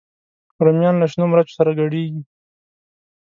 رومیان 0.65 0.95
له 1.01 1.05
شنو 1.11 1.25
مرچو 1.31 1.55
سره 1.59 1.71
ګډېږي 1.79 2.21